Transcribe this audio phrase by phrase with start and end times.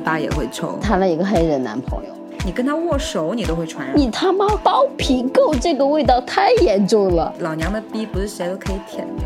[0.00, 0.78] 鸡巴也会臭。
[0.80, 2.10] 谈了一个黑人男朋友，
[2.46, 3.94] 你跟他握手，你都会传染。
[3.94, 7.30] 你他妈包皮垢这个味道太严重了。
[7.40, 9.24] 老娘的逼不是谁都可以舔的。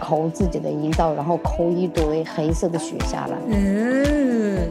[0.00, 3.36] 抠自己的阴道，然后抠一堆黑色的血下来。
[3.48, 4.68] 嗯。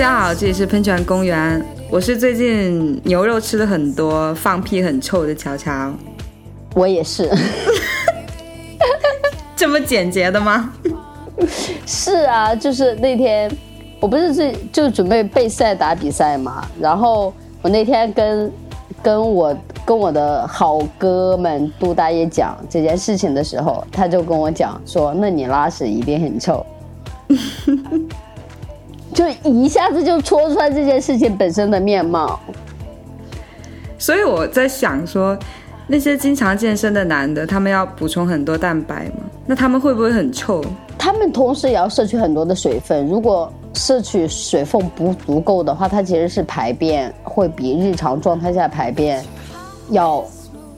[0.00, 5.92] 家好，这里是喷泉公园，我是最近牛肉吃的很多，放屁很臭的乔乔。
[6.74, 7.30] 我也是，
[9.54, 10.72] 这么简洁的吗？
[11.84, 13.54] 是啊，就是那天
[14.00, 18.50] 我不是最就准备备赛打比赛嘛，然后我那天跟
[19.02, 19.54] 跟我
[19.84, 26.64] 跟我的好哥们杜大爷讲这件事情的时候，他就跟我讲说，那你拉屎一定很臭。
[29.20, 32.40] 就一下子就戳出来这件事情本身的面貌，
[33.98, 35.38] 所以我在想说，
[35.86, 39.24] 那些经常健身的男的，他们要补充很多蛋白吗？
[39.44, 40.64] 那他们会不会很臭？
[40.96, 49.22] 他们同时也要摄取很多的水分，如果摄取水分不足够的话，它其实是排便会比日常状态下排便
[49.90, 50.24] 要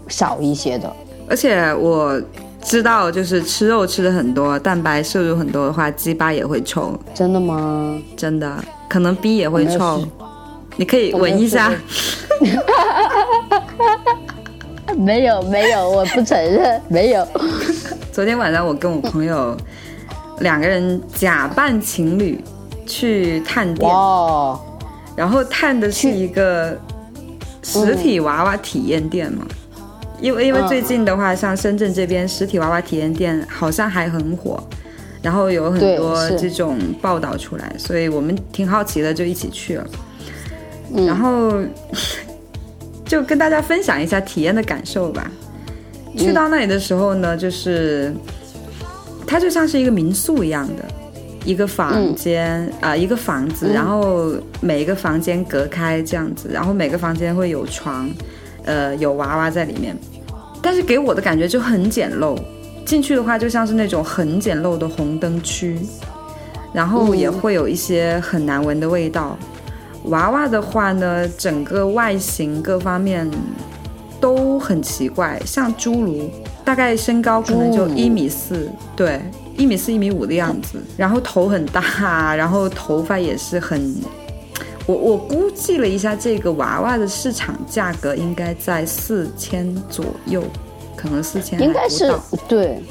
[0.09, 0.93] 少一些的。
[1.29, 2.21] 而且我
[2.63, 8.01] 知道，就是吃肉吃的很多，蛋白摄入很多的话，鸡巴也会臭，真的吗？
[8.17, 8.57] 真的，
[8.89, 10.03] 可能逼也会臭。
[10.77, 11.71] 你可以闻一下，
[14.97, 17.27] 没有 没有，我不承认，没有。
[18.11, 19.55] 昨天晚上我跟我朋友
[20.41, 22.43] 两个人假扮情侣
[22.87, 24.59] 去探店，哇，
[25.15, 26.75] 然后探的是一个
[27.63, 29.45] 实体娃娃体验店嘛。
[30.23, 34.63] 因为因为嗯最近的话，像深圳这边实体娃娃体验店好像还很火，
[35.21, 39.87] 然后有很多这种报道出来，所以我们挺好奇的，就一起去了。
[40.95, 41.53] 嗯然后
[43.05, 45.31] 就跟大家分享一下体验的感受吧。
[46.17, 48.15] 去到那里的时候呢，就是
[49.27, 50.85] 它就像是一个民宿一样的。
[51.45, 58.09] 一个房间啊、一个房子，然后每一个房间隔开这样子，然后每个房间会有床，
[58.65, 59.97] 呃，有娃娃在里面，
[60.63, 62.39] 但是给我的感觉就很简陋。
[62.85, 65.79] 进去的话，就像是那种很简陋的红灯区，
[66.73, 69.37] 然后也会有一些很难闻的味道。
[70.07, 73.31] 娃娃的话呢，整个外形各方面
[74.21, 76.29] 都很奇怪，像侏儒，
[76.65, 79.21] 大概身高可能就一米四，对，
[79.57, 83.95] 一米四一米五的样子，然后头很大，然后头发也是很。
[84.87, 90.43] 我我估计了一下，这个娃娃的市场价格应该在四千左右，
[90.97, 92.13] 可能四千应该是
[92.49, 92.83] 对，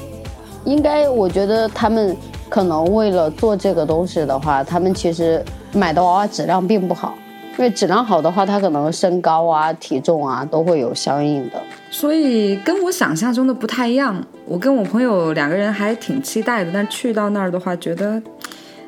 [0.64, 2.16] 应该我觉得他们
[2.48, 7.14] 可能为了做这个东西的话，他们其实买的娃娃质量并不好，
[7.58, 11.60] 因为质量好的话，它可能身高啊、体重啊都会有相应的。
[11.90, 14.24] 所以跟我想象中的不太一样。
[14.46, 18.20] 我跟我朋友两个人还挺期待的，但去到那儿的话，觉得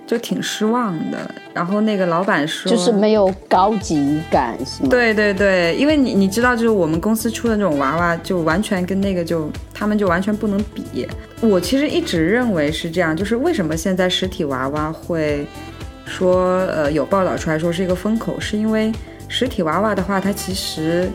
[0.06, 1.18] 就挺失望的。
[1.52, 4.88] 然后那个老板说，就是没有高级感，是吗？
[4.90, 11.06] 对对对，因为你你知道，就是我们公司出的那种娃娃，就完全跟那个就他们就完全不能比。
[11.40, 15.46] 我其实一直认为是这样，就是为什么现在实体娃娃会
[16.04, 18.92] 说呃有报道出来说是一个风口，是因为
[19.28, 21.08] 实体娃娃的话，它其实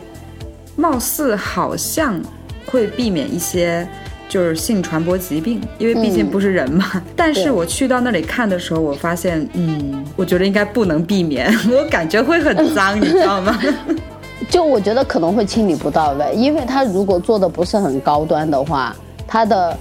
[0.76, 2.18] 貌似好像
[2.66, 3.86] 会避免一些。
[4.30, 7.02] 就是性传播疾病，因为毕竟不是人嘛。
[7.16, 13.58] 但是我去到那里看的时候，我发现，嗯，我觉得应该不能避免， 我感觉会很脏，你知道吗？
[14.48, 18.94] 就我觉得可能会清理不到位，因为它如果做的不是很高端的话，
[19.26, 19.76] 它的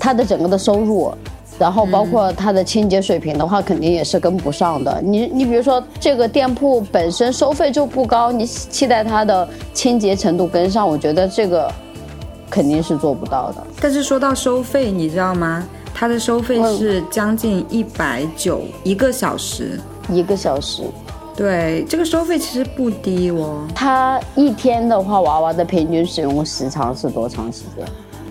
[0.00, 1.12] 它的整个的收入，
[1.58, 5.00] 然后包括它的清洁水平的话，肯定也是跟不上的。
[5.02, 11.72] 你你比如说这个店铺本身收费就不高，你期待它的清洁程度跟上，我觉得这个
[12.50, 13.66] 肯定是做不到的。
[13.80, 15.66] 但是说到收费，你知道吗？
[15.94, 19.80] 它的收费是将近一百九一个小时。
[20.08, 20.84] 一个小时，
[21.34, 23.66] 对，这个收费其实不低哦。
[23.74, 27.84] 它一天的话，娃娃的平均使用时长是多长时间？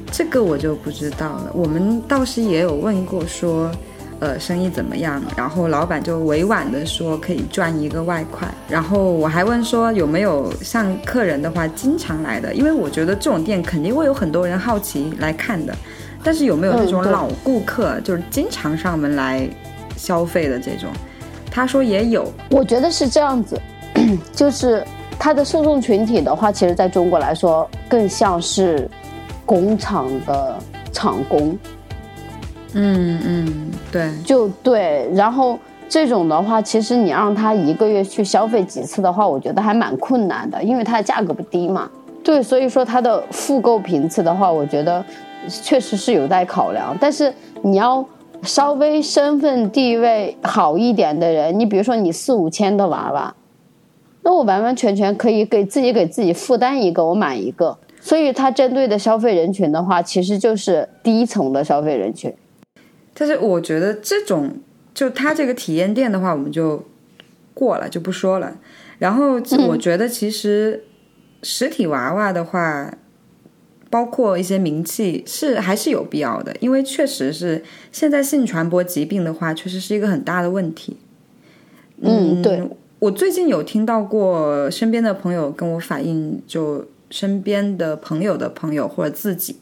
[0.10, 1.52] 这个我就不知道了。
[1.54, 3.70] 我们倒是也有问过说，
[4.20, 5.22] 呃，生意怎么样？
[5.36, 8.48] 然后老板就委婉的说可以赚一个外快。
[8.70, 15.76] 然后我还问说有没有像客人的话经常来的，因为我觉得这种店肯定会有很多人好奇来看的。
[16.24, 19.48] 但是有没有那种老顾客，就是经常上门来
[19.96, 20.90] 消费的这种？
[21.52, 23.62] 他说也有，我觉得是这样子，
[24.34, 24.84] 就是
[25.20, 28.90] 它的受众群体的话，其实在中国来说，更像是
[29.46, 30.58] 工厂的
[30.92, 31.56] 厂工，
[32.78, 35.10] 嗯嗯，对，就对。
[35.14, 35.58] 然后
[35.88, 41.90] 这种的话，其实你让他一个月去消费几次的话，我觉得还蛮困难的，因为它的价格不低嘛。
[42.22, 45.04] 对，所以说它的复购频次的话，我觉得
[45.48, 46.94] 确实是有待考量。
[47.00, 48.06] 但是你要
[48.42, 53.34] 稍微身份地位好一点的人，你比如说你四五千的娃娃，
[54.24, 57.78] 那我完完全全可以给自己给自己负担一个，我买一个。
[58.02, 62.34] 所以它针对的消费人群的话，其实就是低层的消费人群。
[63.16, 64.60] 但是我觉得这种
[64.94, 66.86] 就它这个体验店的话，我们就
[67.54, 68.56] 过了就不说了。
[69.00, 70.84] 然后我觉得其实
[71.42, 72.94] 实体娃娃的话，
[73.90, 80.98] 包括一些名气是还是有必要的，因为确实是现在性传播疾病的话，确实是一个很大的问题。
[82.02, 82.62] 嗯，对。
[83.00, 89.56] 我最近有听到过身边的朋友跟我反映，就身边的朋友的朋友或者自己，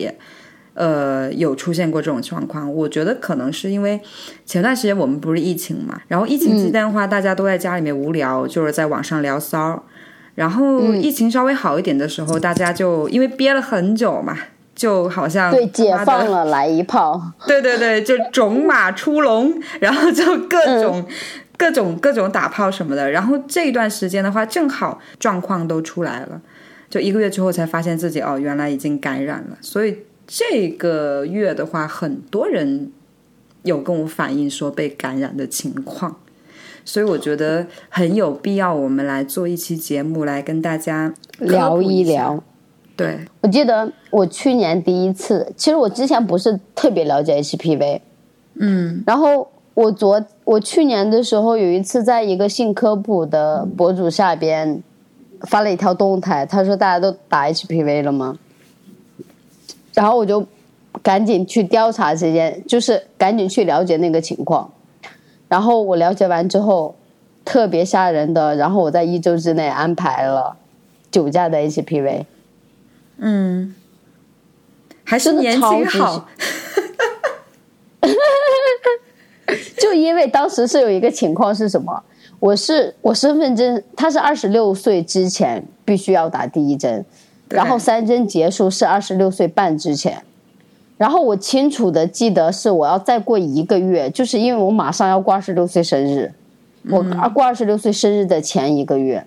[0.73, 2.73] 呃，有出现过这种状况。
[2.73, 3.99] 我觉得可能是因为
[4.45, 9.83] 前段时间我们不是疫情嘛，然后疫情期间的话，大家都在家里面无聊，就是在网上聊骚。
[10.35, 14.35] 然后疫情稍微好一点的时候，大家就因为憋了很久嘛，
[14.73, 17.21] 就好像对，解放了来一炮。
[17.45, 21.05] 对对对，就种马出笼，然后就各种、
[21.55, 23.11] 各种各种打炮什么的。
[23.11, 26.41] 然后这一段时间的话，正好状况都出来了，
[26.89, 29.57] 就一个月之后才发现自己哦，原来已经感染了。
[29.61, 32.91] 所以这个月的话，很多人
[33.63, 36.17] 有跟我反映说被感染的情况。
[36.85, 42.43] 所以我觉得很有必要，我们来做一期节目来跟大家科聊一聊。
[42.97, 48.01] 对，我记得我去年第一次，其实我之前不是特别了解 HPV，
[48.55, 54.83] 嗯然后我昨我去年的时候有一次在一个性科普的博主下边
[55.47, 58.37] 发了一条动态，他说大家都打 HPV 了吗？
[59.93, 60.45] 然后我就
[61.01, 64.71] 赶紧去调查这件，就是赶紧去了解那个情况。
[65.47, 66.95] 然后我了解完之后，
[67.45, 70.55] 特别吓人的，然后我在一周之内安排了
[71.11, 72.25] 九价的 HPV。
[73.17, 73.75] 嗯，
[75.03, 76.27] 还是年轻好。
[79.77, 82.03] 就因为当时是有一个情况是什么？
[82.39, 87.05] 我是我身份证，他是二十六岁之前必须要打第一针，对
[87.53, 90.21] 然后三针结束是二十六岁半之前。
[90.97, 96.31] 然后我清楚的记得是我要再过一个月，就是因为我马上要过二十六岁生日，
[96.89, 97.03] 我
[97.33, 99.25] 过二十六岁生日的前一个月，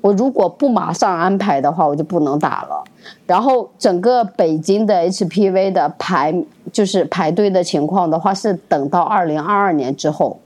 [0.00, 2.84] 我如果不马上安排的话，我就不能打了。
[3.26, 6.34] 然后整个北京的 HPV 的排
[6.72, 10.38] 就是排队的情况的话，是等到二零二二年之后。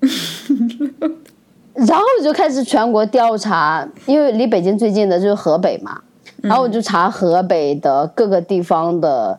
[1.74, 6.00] 然后就开始全国调查，因为离北京最近的就是河北嘛，
[6.42, 9.38] 然后我就查河北的各个地方的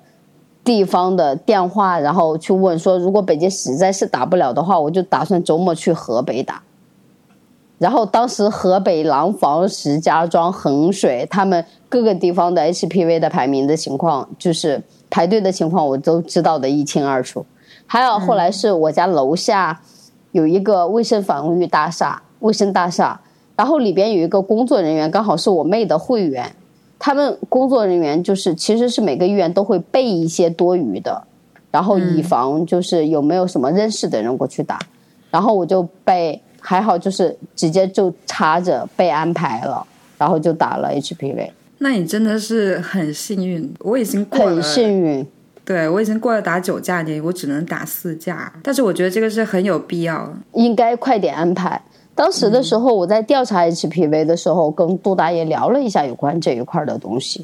[0.64, 6.62] 地方的电话，然后去问说，如果北京实在是打不了的话，我就打算周末去河北打。
[7.80, 14.80] 然后当时河北廊坊、石家庄、衡水，他们各个地方的 HPV 的排名的情况，就是
[15.10, 17.44] 排队的情况，我都知道的一清二楚。
[17.88, 19.82] 还有后来是我家楼下
[20.32, 23.20] 有一个卫生防御大厦，卫生大厦，
[23.56, 26.56] 然后里边有一个工作人员，刚好是我妹的会员，
[27.04, 31.20] 他们工作人员就是其实是每个医院都会备一些多余的，
[31.72, 34.78] 然后以防就是有没有什么认识的人过去打，
[35.32, 39.84] 然后我就被还好就是直接就插着被安排了，
[40.20, 45.26] 然后就打了 HPV，那你真的是很幸运，我已经过了，很幸运。
[45.64, 50.32] 对我已经过了打九价年，我只能打四价，但是我觉得这个是很有必要。
[50.54, 51.82] 应该快点安排。
[52.22, 57.44] 当时的时候，我在调查 HPV 的时候，跟杜大爷聊了一下有关这一块的东西。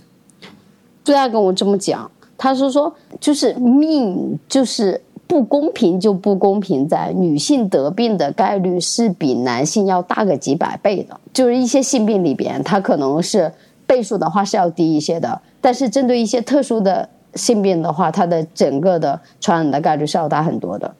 [1.03, 2.07] 杜大爷跟我这么讲，
[2.37, 11.19] 他是说，就是命就是不公平，就不公平在女性得病的概率是比男性要大个几百倍的。
[11.33, 13.51] 就是一些性病里边，它可能是
[13.87, 20.93] 倍数的话是要低一些的，但是针对一些特殊的性病的话，它的整个的传染的概率是要大很多的。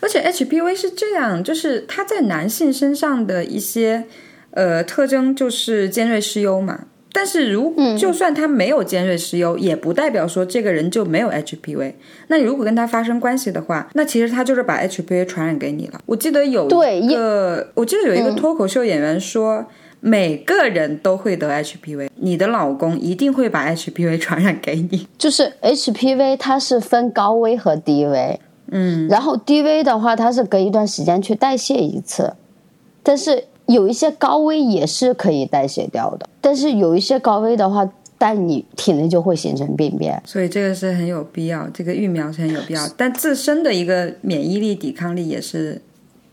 [0.00, 4.04] 而且 HPV 是这样，就是它在男性身上的一些
[4.50, 11.94] 呃特征就是尖锐湿疣嘛，但是如、就算他没有尖锐湿疣，也不代表说这个人就没有 HPV。
[12.28, 16.00] 那你如果跟他发生关系的话，那其实他就是把 HPV 传染给你了。
[16.06, 19.66] 我记得有对一个，我记得有一个脱口秀演员说。
[19.98, 25.08] 每个人都会得 HPV，你的老公一定会把 HPV 传染给你。
[25.18, 28.38] 就是 HPV 它是分高危和低危，
[28.70, 32.32] 嗯，然后低危的话它是隔一段时间去代谢一次，
[33.02, 40.22] 但是有一些高危也是可以代谢掉的，但是有一些高危的话，但你体内就会形成病变。
[40.24, 45.82] 所以这个是很有必要，这个疫苗是很有必要，但自身的一个免疫力、抵抗力也是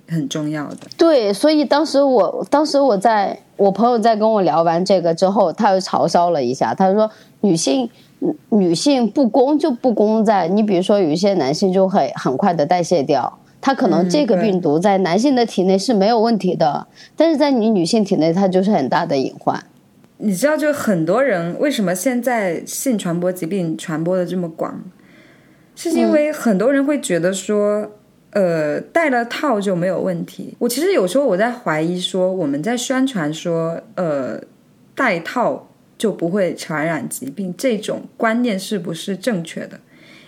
[0.08, 0.78] 很重要的。
[0.98, 7.10] 对，所以当时我当时我在我朋友在跟我聊完这个之后，他又嘲笑了一下，他说
[7.42, 8.13] 女性嗯
[8.50, 13.40] 女性不攻就不攻在你比如说有一些男性就会很快的代谢掉。
[13.66, 19.64] 他可能这个病毒在男性的体内是没有问题的，但是在你女性体内它就是很大的隐患。
[20.18, 24.84] 你知道，就很多人为什么现在性传播疾病传播的这么广，
[25.78, 27.90] 是因为很多人会觉得说，
[28.32, 30.54] 呃，戴了套就没有问题。
[30.60, 34.42] 我其实有时候我在怀疑说，我们在宣传说，呃，
[34.94, 35.70] 戴套
[36.04, 39.80] 就不会传染疾病，这种观念是不是正确的？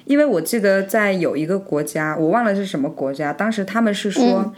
[0.06, 4.56] 因为我记得在有一个国家，我忘了是什么国家，当时他们是说，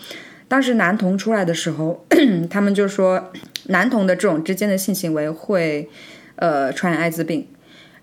[0.48, 2.06] 当时男童出来的时候，
[2.52, 3.32] 他们就说
[3.70, 5.90] 男童的这种之间的性行为会
[6.36, 7.48] 呃传染艾滋病，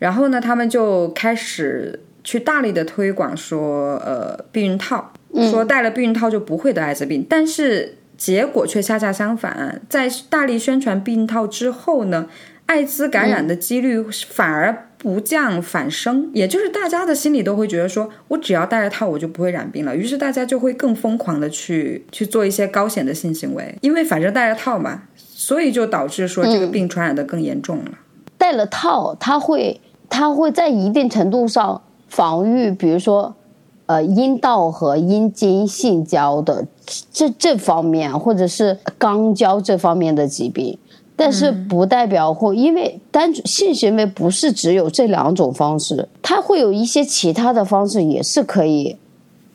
[0.00, 5.12] 然后呢，他们就开始去大力的推广说呃避孕套，
[5.52, 12.28] 说戴了避孕套就不会得艾滋病，但是结果却恰恰相反，在大力宣传避孕套之后呢，
[12.66, 19.94] 艾滋感染的几率反而不降反升，也就是大家的心里都会觉得说，我只要戴了套，我就不会染病了。
[19.94, 27.90] 于是大家就会更疯狂的去去做一些高险的性行为，因为反正戴了套嘛，所以就导致说这个病传染的更严重了。
[28.38, 33.36] 戴了套，它会它会在一定程度上防御，比如说
[33.84, 36.66] 呃阴道和阴茎性交的
[37.12, 40.78] 这这方面，或者是肛交这方面的疾病。
[41.16, 48.96] 但是不代表会，因为单纯性行为不是只有这两种方式，它会有一些其他的方式也是可以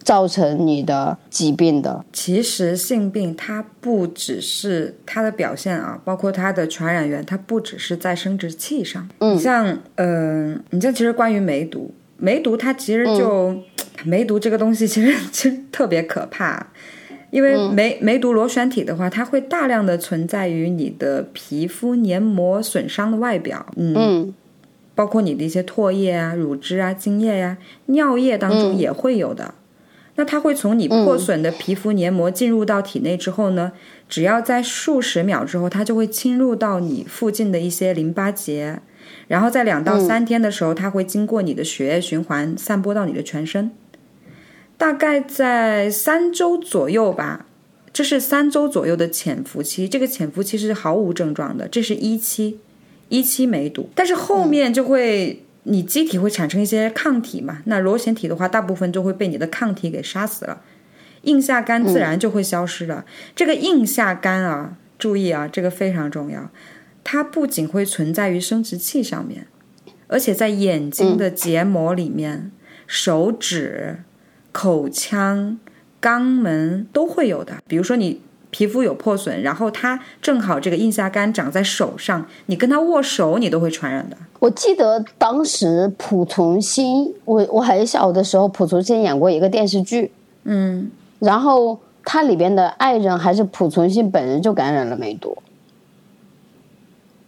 [0.02, 2.06] 造成你的疾病的。
[2.14, 9.08] 其实性病它不只是它的表现啊，包括它的传染源，它不只是在生殖器上。
[9.20, 13.54] 嗯，你像嗯、呃，你像其实关于梅毒，梅毒它其实就、
[14.06, 16.68] 梅毒这个东西其实 其实特别可怕。
[17.32, 24.36] 因为梅梅毒螺旋体的话，它会大量的存在于你的皮肤黏膜损伤的外表，嗯，嗯。
[24.96, 29.54] 包括你的一些唾液啊、乳汁啊、精液呀、尿液当中也会有的。
[30.16, 33.72] 那它会从你破损的皮肤黏膜进入到体内之后呢，
[34.10, 38.82] 只要在数十秒之后，它就会侵入到你附近的一些淋巴结，
[39.30, 43.72] 然后在两到三天的时候，它会经过你的血液循环散播到你的全身。
[44.80, 47.46] 大概在三周左右吧，
[47.92, 49.90] 这是三周左右的潜伏期。
[49.90, 52.60] 这个潜伏期是毫无症状的，这是一期，
[53.10, 53.90] 一期梅毒。
[53.94, 57.62] 但是后面就会，你机体会产生一些抗体嘛？
[57.66, 60.62] 那螺旋体的话，大部分就会被你的抗体给杀死了，
[61.24, 63.04] 硬下杆自然就会消失了。
[63.36, 66.50] 这个硬下杆啊，注意啊，这个非常重要。
[67.04, 69.46] 它不仅会存在于生殖器上面，
[70.08, 72.54] 而且在眼睛的结膜里面、
[72.88, 74.04] 手指。
[74.52, 75.60] 口腔、
[76.02, 77.54] 肛门都会有的。
[77.68, 84.18] 比如说你皮肤有破损，然后它正好这个硬下杆长在手上，你跟它握手，你都会传染的。
[84.40, 90.12] 我记得当时濮存昕，我我很小的时候，濮存昕演过一个电视剧，
[90.46, 90.90] 嗯，
[91.20, 95.38] 然后他里边的爱人还是濮存昕本人就感染了梅毒。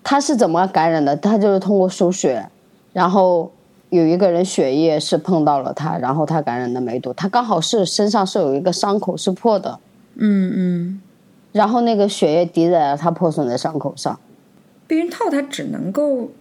[0.03, 1.15] 他是怎么感染的？
[1.15, 2.47] 他就是通过输血，
[2.93, 3.51] 然后。
[3.91, 9.77] 有一个人血液是碰到了他，然后他感染的梅毒，他刚好是身上是有一个伤口是破的，
[10.15, 11.01] 嗯嗯，
[11.51, 14.17] 然后那个血液滴在了他破损的伤口上。
[14.88, 16.31] 避孕套它只能够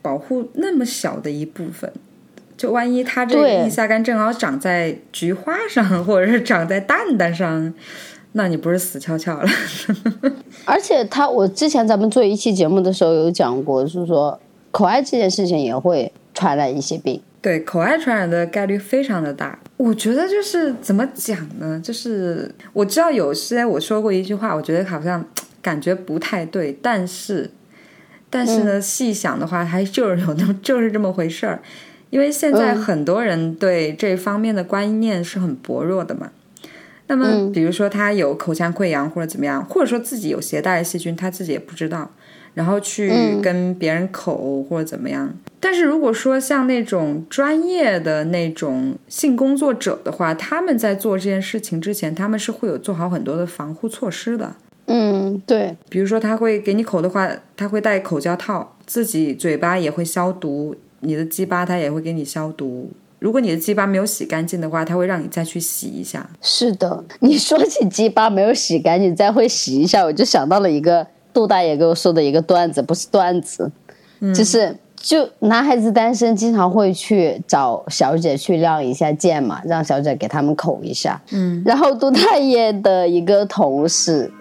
[0.00, 1.92] 保护那么小的一部分，
[2.56, 7.74] 就万一它这个对硬下干正好长在菊花上，或者是长在蛋蛋上，
[8.32, 9.48] 那你不是死翘翘了？
[10.64, 16.10] 而且他，我之前咱们做一期节目的时候有讲过，就是说口爱这件事情也会。
[16.36, 19.58] 传染一些病，对口爱传染的概率非常的大。
[19.78, 21.80] 我觉得就是怎么讲呢？
[21.82, 25.24] 就是我知道有些我说过一句话，我觉得好像
[25.62, 27.50] 感觉不太对，但是
[28.28, 31.58] 但是呢，细想的话，还就是有那么 就是这么回事儿。
[32.10, 36.30] 因为现在很多人对这方面的观念是很薄弱的嘛。
[37.08, 42.10] 那么，比如说他有口腔溃疡或者怎么样，或者说自己有携带细菌，他自己也不知道。
[42.56, 45.30] 然后去嗯跟别人口或者怎么样。
[45.60, 54.54] 但是如果说像那种专业的那种性工作者的话，他们在做这件事情之前，他们是会有做好很多的防护措施的。
[54.86, 62.90] 嗯，对，比如说他会给你口的话，他会戴口胶套，自己嘴巴也会消毒，你的鸡巴他也会给你消毒。
[63.18, 66.28] 如果你的鸡巴没有洗干净的话，他会让你再去洗一下。
[66.40, 67.02] 是的。
[67.20, 71.04] 你说起鸡巴没有洗干净，再会洗一下，我就想到了一个
[71.36, 73.70] 杜大爷给我说的一个段子，不是段子，
[74.34, 81.20] 就是就男孩子单身经常会去找小姐去亮一下剑嘛，让小姐给他们口一下。
[81.32, 84.32] 嗯，然后杜大爷的一个同事，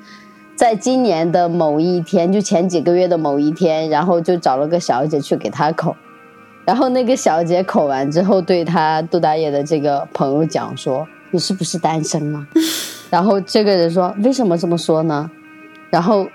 [0.56, 5.94] 在今年的某一天，就前几个月的某一天，然后就找了个小姐去给他口，
[6.64, 12.48] 然后那个小姐口完之后，对他杜大爷的这个朋友讲说：“你是不是单身啊？”
[13.12, 15.30] 然后这个人说：“为什么这么说呢？”
[15.92, 16.26] 然后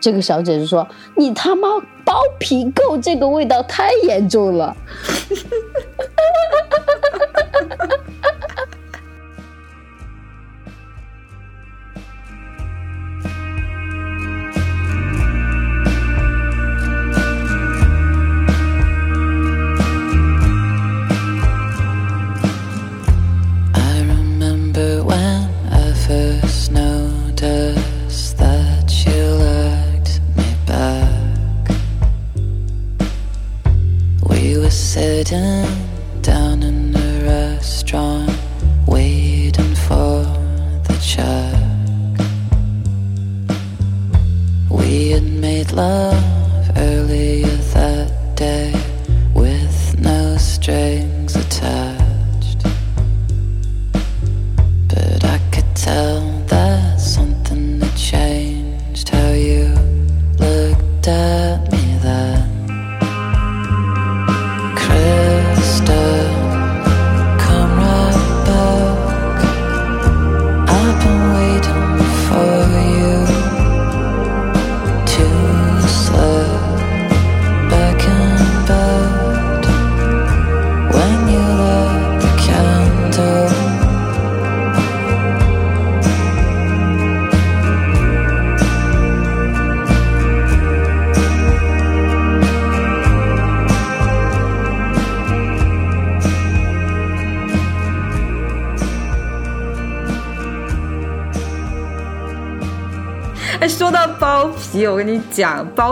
[0.00, 0.86] 这个小姐姐说
[1.16, 1.68] ：“你他妈
[2.04, 4.76] 包皮垢，这个味道太严重了。”
[45.78, 46.37] Love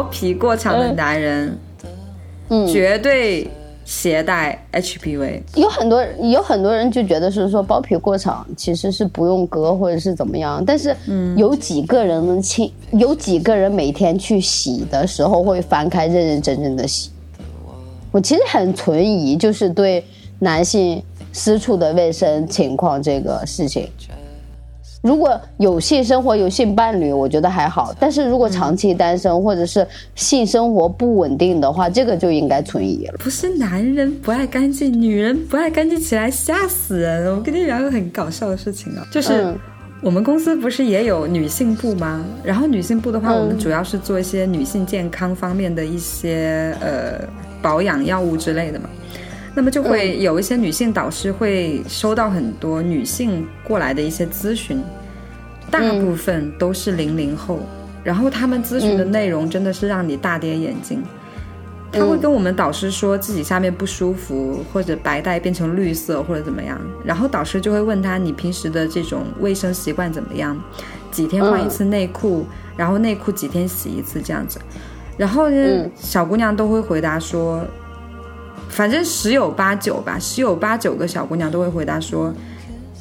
[0.06, 1.58] 皮过长的男人，
[2.48, 3.48] 嗯，绝对
[3.84, 5.42] 携带 HPV。
[5.54, 10.96] 有很多有很多人就觉得是说包皮过长其实是不用割或者是怎么样，但是
[11.36, 17.10] 有几个人能清，有几个人每天去洗的时候会翻开认认真真的洗。
[18.10, 20.02] 我其实很存疑，就是对
[20.38, 23.88] 男性私处的卫生情况这个事情。
[25.06, 33.14] 如果有性生活、有性伴侣，我觉得还好；但是如果长期单身或者是性生活不稳定的话，这个就应该存疑了。
[33.20, 37.32] 不是男人不爱干净，女人不爱干净起来吓死人！
[37.36, 39.56] 我跟你讲个很搞笑的事情啊，就是嗯
[40.02, 42.24] 我们公司不是也有女性部吗？
[42.42, 47.26] 然后女性部的话，嗯我们主要是做一些女性健康方面的一些呃
[47.62, 48.90] 保养药物之类的嘛。
[49.56, 54.82] 那么就会有一些女性导师会收到很多女性过来的一些咨询，
[55.70, 57.60] 大部分都是零零后，
[58.04, 61.02] 然后他们咨询的内容真的是让你大跌眼镜。
[61.90, 70.60] 他会跟我们导师说自己下面不舒服，或者白带变成绿色，或者怎么样，然后导师就会问他你平时的这种卫生习惯怎么样，
[71.10, 72.44] 几天换一次内裤，
[72.76, 74.60] 然后内裤几天洗一次这样子，
[75.16, 75.90] 然后呢，嗯。
[75.96, 77.64] 小姑娘都会回答说，
[78.76, 82.30] 反正十有八九吧，十有八九个小姑娘都会回答说，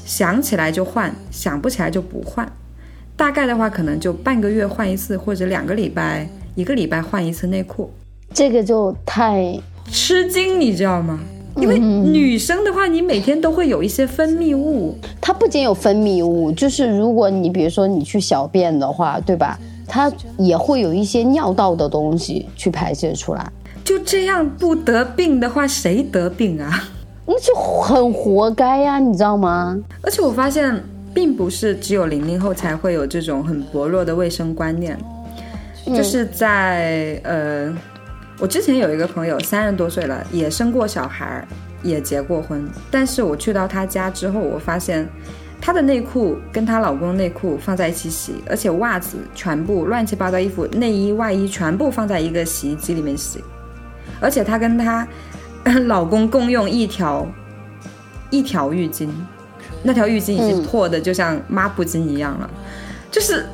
[0.05, 2.49] 想起来就换，想不起来就不换。
[3.17, 7.91] 大概的话，可能就半个月换一次，或者两个礼拜、一个礼拜换一次内裤。
[8.33, 9.59] 这个就太
[9.91, 11.19] 吃惊，你知道吗？
[11.57, 19.59] 因为女生的话，你每天都会有一些分泌物，它不仅有分泌物，就是如果你比如说你去小便的话，对吧？
[19.85, 23.51] 它也会有一些尿道的东西去排泄出来，
[23.85, 26.83] 就这样不得病的话，谁得病啊？
[27.27, 29.77] 那就很活该呀，你知道吗？
[30.01, 34.97] 而且我发现，并不是只有零零后才会有这种很薄弱的卫生观念，
[35.85, 37.71] 就是在呃，
[38.39, 41.47] 我之前有一个朋友，三十多岁了，也生过小孩儿，
[41.83, 45.07] 也结过婚，但是我去到他家之后，我发现
[45.61, 53.39] 她的内裤跟她老公内裤放在一起洗，而且袜子全部乱七八糟衣服、内衣、外衣全部放在一个洗衣机里面洗，
[54.19, 55.07] 而且她跟她
[55.87, 57.25] 老公共用一条
[58.29, 59.09] 一条浴巾，
[59.83, 60.63] 那条浴巾已经嗯。
[60.63, 62.49] 破的就像抹布巾一样了，
[63.11, 63.45] 就是，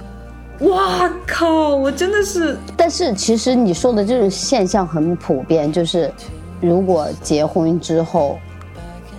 [0.60, 1.76] 哇靠！
[1.76, 6.12] 我真的是但是其实你说的这种现象很普遍，就是
[6.60, 8.38] 如果结婚之后，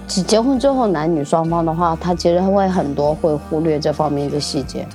[0.07, 4.87] 结结婚之后男女双方的话，他其实会很多会忽略这方面的细节，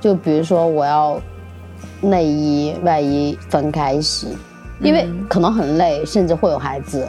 [0.00, 1.20] 就比如说我要
[2.00, 4.36] 内衣外衣分开洗，
[4.80, 7.06] 因为可能很累，甚至会有孩子。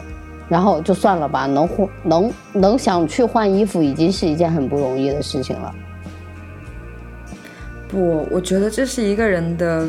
[0.48, 5.74] 然后就算了吧，能换能能想去换衣服，已经是一件很不容易的事情了。
[7.86, 9.86] 不，我觉得这是一个人的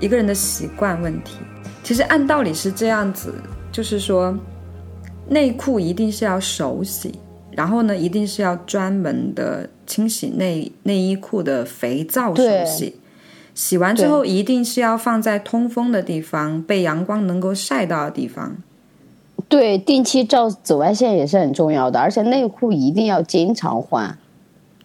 [0.00, 1.36] 一个人的习惯问题。
[1.82, 3.34] 其实按道理是这样子，
[3.70, 4.34] 就是说
[5.28, 7.18] 内裤一定是要手洗，
[7.50, 12.98] 然后呢，一定是要专门的清洗内内衣裤的肥皂手洗。
[13.54, 18.56] 洗完之后，一定是要放在通风的地方，被阳光能够晒到的地方。
[19.48, 24.18] 对，定期照紫外线也是很重要的，而且内裤一定要经常换。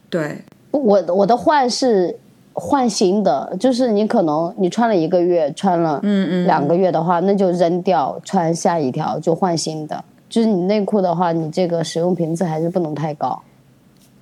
[0.09, 2.15] 对，我我的换是
[2.53, 10.03] 换新的，就是你可能你穿了一个月，穿了嗯嗯，两个月的话，那就扔掉，穿下一条就换新的。
[10.27, 13.41] 就是你内裤的话，你这个使用频次还是不能太高。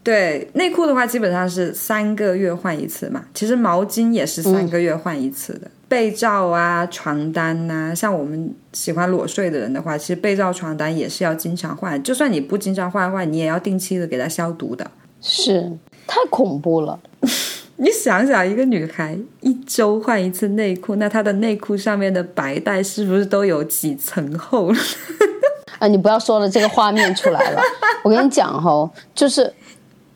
[0.08, 3.26] 对，内裤的话基本上是三个月换一次嘛。
[3.34, 5.70] 其实毛巾也是三个月换一次的。
[5.90, 12.02] 被罩啊、床单呐、像我们喜欢裸睡的人的话，其实被罩、床单也是要经常换。
[12.02, 14.90] 就算你不经常换的话，你也要定期的给它消毒的。
[15.20, 15.70] 是，
[16.08, 16.98] 太恐怖了。
[17.76, 24.80] 你想想，一个女孩一周换一次内裤，那她的内裤上面的白带是不是都有几层厚了？
[25.80, 27.62] 啊，你不要说了，这个画面出来了。
[28.04, 29.54] 我跟你讲哈、就是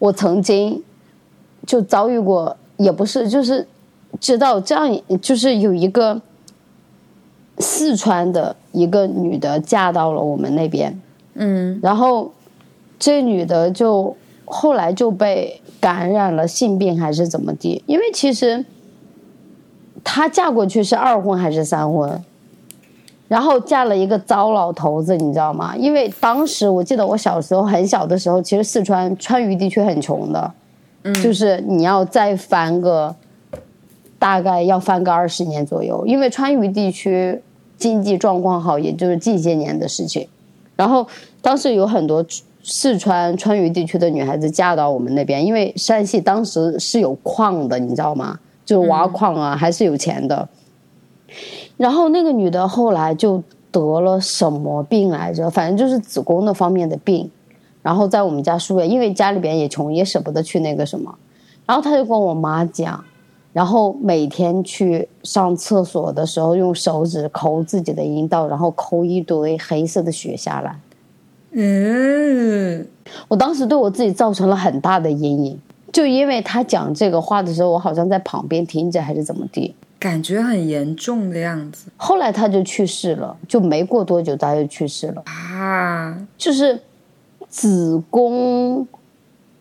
[0.01, 0.81] 我曾经
[1.63, 3.67] 就遭遇过，也不是，就是
[4.19, 6.19] 知道这样，就是有一个
[7.59, 10.99] 四川的一个女的嫁到了我们那边，
[11.35, 12.31] 嗯，然后
[12.97, 17.83] 这女的就后来就被感染了性病还是怎么地？
[17.85, 18.65] 因为其实
[20.03, 22.19] 她嫁过去是二婚还是三婚？
[23.31, 25.73] 然后嫁了一个糟老头子，你知道吗？
[25.77, 30.53] 因为当时我记得我小时候很小的时候，其实四川川渝地区很穷的，
[31.03, 33.15] 嗯，就是你要再翻个
[34.19, 37.41] 大概要翻个二十年左右，因为川渝地区
[37.77, 40.27] 经济状况好，也就是近些年的事情。
[40.75, 41.07] 然后
[41.41, 42.25] 当时有很多
[42.61, 48.37] 四川川渝地区的女孩子嫁到我们那边，因为山西当时是有矿的，你知道吗？
[48.65, 50.49] 就是挖矿啊，还是有钱的。
[51.81, 53.41] 然后那个女的后来就
[53.71, 55.49] 得了什么病来着？
[55.49, 57.27] 反正就是子宫的方面的病。
[57.81, 61.11] 然后在我们家住院，因为家里边也穷，也舍不得去那个什么。
[61.65, 63.03] 然后她就跟我妈讲，
[63.51, 70.79] 然后每天去上厕所的时候用手指抠自己的阴道，然后抠一堆黑色的血下来。
[71.53, 72.85] 嗯，
[73.27, 75.59] 我当时对我自己造成了很大的阴影，
[75.91, 79.73] 就因为她讲这个话的时候，我好像在旁边听着还是怎么地。
[80.01, 85.21] 感觉很严重的样子后来他就去世了，就没过多久他就去世了。
[85.25, 86.27] 啊。
[86.35, 86.81] 就是
[87.47, 88.87] 子宫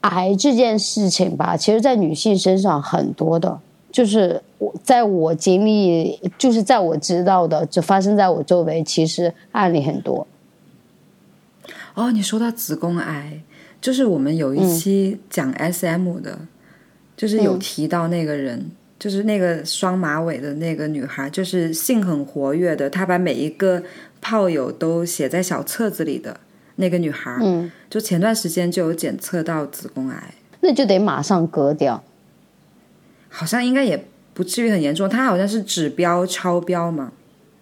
[0.01, 3.61] 癌这件事情吧，其实在女性身上很多的，
[3.93, 10.27] 就是我在我经历，就是在我知道的，就发生在我周围，其实案例很多。
[11.93, 13.43] 哦，你说到子宫癌，
[13.79, 16.39] 就是我们有一期讲 SM 的，
[17.15, 18.71] 就是有提到那个人，
[19.01, 23.83] 就是那个双马尾的那个女孩，就是性很活跃的，她把每一个
[24.21, 26.39] 炮友都写在小册子里的
[26.77, 32.03] 那个女孩，嗯，就前段时间就有检测到子宫癌，那就得马上割掉。
[33.31, 37.13] 好像应该也不至于很严重，她好像是指标超标嘛，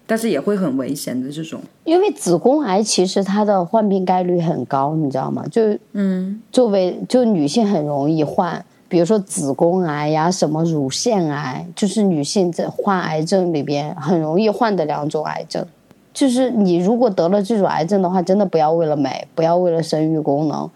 [0.07, 5.45] 但是也会很危险的这种，因为子宫癌其实它的患病概率很高，你知道吗？
[5.53, 15.67] 就嗯作为就女性很容易患，比如说子宫癌呀，什么乳腺癌，就是女性在患癌症里边很容易患的两种癌症。
[16.15, 20.69] 就是你如果得了这种癌症的话，真的不要为了美，不要为了生育功能，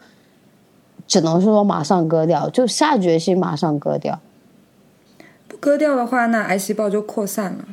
[1.08, 4.20] 只能说马上割掉，就下决心马上割掉。
[5.48, 7.64] 不割掉的话，那癌细胞就扩散了。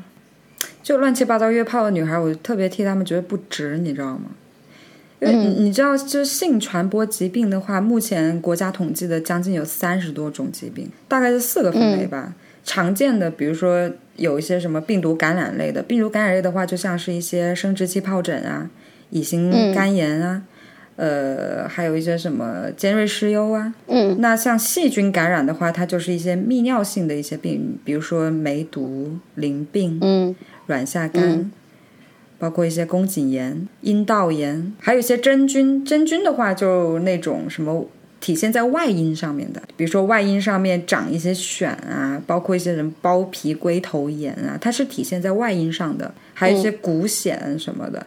[0.81, 4.31] 就乱七八糟约炮的女孩，我特别替她们觉得不值，你知道吗？
[5.21, 12.33] 因为你你知道，就是性传播疾病的话，目前国家统计的将近有三十多种疾病，大概是四个分类吧。
[12.63, 18.69] 常见的，比如说有一些什么病毒感染类的，病毒感染类的话，就像是一些生殖器疱疹啊、
[19.09, 20.43] 乙型肝炎啊，
[20.95, 23.73] 呃，还有一些什么尖锐湿疣啊。
[23.87, 24.17] 嗯。
[24.19, 30.35] 那像细菌感染的话，它就是一些泌尿性的一些病，比如说梅毒、淋病、嗯。
[30.67, 31.49] 软下疳，
[32.39, 35.85] 包括一些宫颈炎、阴道炎，还有一些真菌。
[35.85, 37.85] 真菌的话，就那种什么
[38.19, 48.05] 体现在外阴上面的，比如说外阴上面长一些癣啊，包括一些人包皮龟头炎啊，它是体现在外阴上的，还有一些骨癣什么的。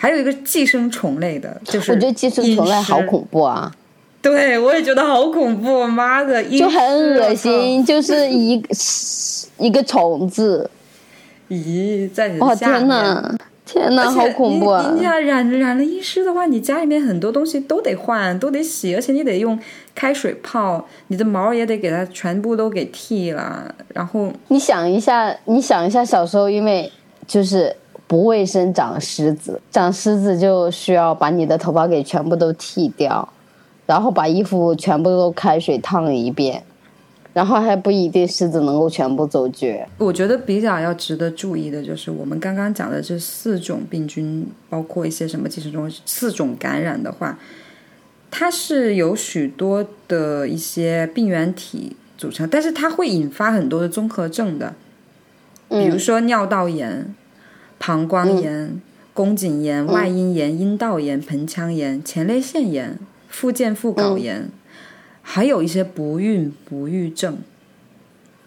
[0.00, 3.74] 还有一个寄生虫类的，就是我觉得寄生虫类好恐怖啊，
[4.22, 6.80] 对，我也觉得好恐怖，妈的，就很
[7.16, 8.68] 恶心，就是一个
[9.58, 10.70] 一个虫子。
[11.48, 15.00] 咦，在你的哇下面天哪，天哪，好恐怖啊你！
[15.00, 19.58] 你要染染了阴湿的话，你家里面很多东西都得换，都得洗，而且你得用
[19.94, 26.90] 开水泡，你的毛也得给它全部都给剃了，然后你想一下，你想一下，小时候因为
[27.26, 27.76] 就是
[28.06, 33.28] 不卫生长虱子，长虱子就需要把你的头发给全部都剃掉，
[33.84, 36.62] 然后把衣服全部都开水烫一遍，
[37.38, 39.86] 然后还不一定狮子能够全部走绝。
[39.96, 47.38] 我觉得比较要值得注意的就是我们刚刚讲的这四种病菌，包括一些什么寄生虫，四种感染的话，
[48.28, 54.74] 它是有许多的一些病原体组成，但是它会引发很多的综合症的，
[55.68, 57.14] 比如说尿道炎、
[57.78, 58.82] 膀胱炎、
[59.14, 62.98] 宫颈炎、外阴炎、阴道炎、盆腔炎、前列腺炎、
[63.28, 64.50] 附件附睾炎，
[65.30, 67.36] 还有一些不孕不育症。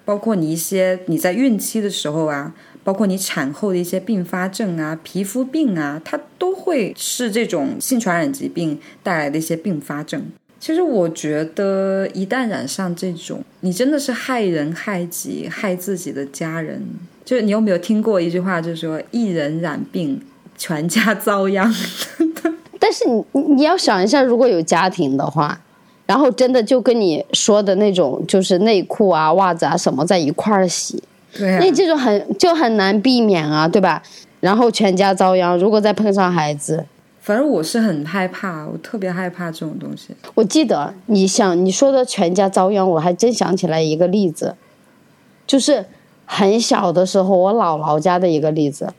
[0.04, 10.26] 包括你一些你在孕期的时候啊，包括你产后的一些并发症啊、皮肤病啊，它都会是这种性传染疾病带来的一些并发症。
[10.60, 16.82] 其实我觉得，一旦染上这种，你真的是害人害己，害自己的家人。
[17.24, 20.20] 就是你有没有听过一句话，就是说一人染病，
[20.58, 21.72] 全家遭殃。
[22.80, 25.62] 但是你你你要想一下，如果有家庭的话，
[26.12, 31.02] 然后真的就跟你说的那种，就是内裤啊、袜子啊什么在一块儿洗，
[31.34, 34.04] 对啊那这种很就很难避免啊，对吧？
[34.42, 36.86] 然后全家遭殃，如果再碰上孩子，
[37.22, 40.10] 反正我是很害怕，我特别害怕这种东西。
[40.34, 44.58] 我记得你想你说的全家遭殃，我还真想起来一个例子，
[45.48, 45.86] 就是
[46.26, 48.94] 很小的时候，我姥姥家的一个例子。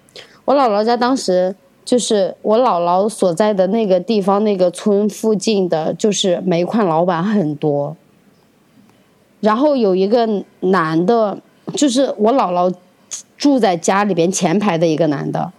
[0.46, 7.96] 我姥姥家当时就是我姥姥所在的那个地方，那个村附近的，就是煤矿老板很多。
[9.40, 11.36] 然后有一个男的，
[11.74, 12.72] 就是我姥姥
[13.36, 15.52] 住在家里边前排的一个男的，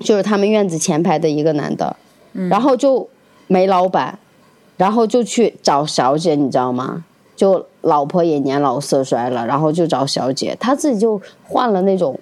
[0.00, 1.96] 就是他们院子前排的一个男的，
[2.50, 3.08] 然后就
[3.46, 4.18] 煤老板，
[4.76, 7.04] 然后就去找小姐，你知道吗？
[7.36, 12.18] 就老婆也年老色衰了，然后就找小姐，他自己就换了那种，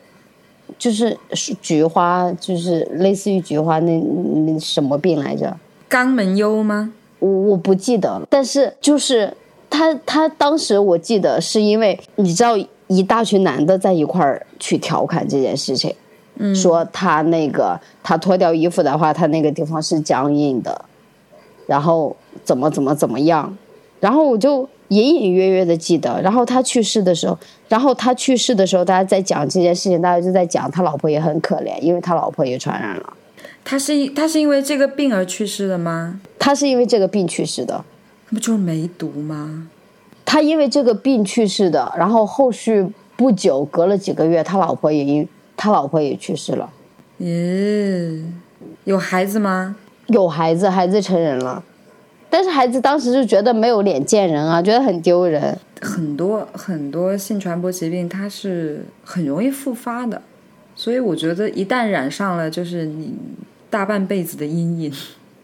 [0.82, 1.16] 就是
[1.60, 5.56] 菊花，就是类似于菊花那那什么病来着？
[5.88, 6.92] 肛门疣吗？
[7.20, 9.32] 我我不记得了，但是就是
[9.70, 12.56] 他他当时我记得是因为你知道
[12.88, 15.94] 一大群男的在一块儿去调侃这件事情，
[16.38, 20.84] 嗯，说他那个他脱掉衣服的话，他那个地方是僵硬的，
[21.68, 23.56] 然后怎么怎么怎么样，
[24.00, 33.12] 然后我就隐隐约约的记得，然后他去世的时候，然后他去世的时候，大家在讲这件事情，大家就在讲他老婆也很可怜，因为他老婆也传染了，
[33.64, 36.20] 他是他是因为这个病而去世的吗？
[36.38, 37.84] 他是因为这个病去世的。
[38.28, 39.68] 那不就是梅毒吗？
[40.24, 45.26] 他因为这个病去世的，然后后续不久，隔了几个月，他老婆也因
[45.56, 46.70] 他老婆也去世了，
[47.20, 48.24] 咦，
[48.84, 49.76] 有孩子吗？
[50.08, 51.62] 有孩子，孩子成人了，
[52.32, 55.54] 但是孩子当时就觉得没有脸见人啊，觉得很丢人。
[55.82, 60.22] 很多很多性传播疾病，它是很容易复发的，
[60.74, 63.14] 所以我觉得一旦染上了，就是你
[63.68, 64.90] 大半辈子的阴影，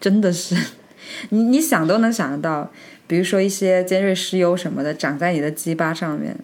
[0.00, 0.56] 真的是
[1.28, 2.70] 你你想都能想得到。
[3.06, 6.34] 比如说一些尖锐湿疣什么的，长在你的鸡巴上面，